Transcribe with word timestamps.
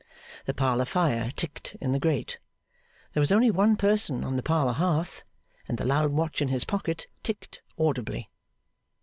The 0.45 0.55
parlour 0.55 0.85
fire 0.85 1.29
ticked 1.35 1.75
in 1.79 1.91
the 1.91 1.99
grate. 1.99 2.39
There 3.13 3.21
was 3.21 3.31
only 3.31 3.51
one 3.51 3.75
person 3.75 4.23
on 4.25 4.35
the 4.35 4.41
parlour 4.41 4.73
hearth, 4.73 5.23
and 5.67 5.77
the 5.77 5.85
loud 5.85 6.11
watch 6.11 6.41
in 6.41 6.47
his 6.47 6.63
pocket 6.63 7.05
ticked 7.21 7.61
audibly. 7.77 8.31